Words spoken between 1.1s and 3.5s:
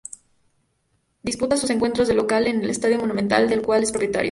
Disputa sus encuentros de local en el Estadio Monumental,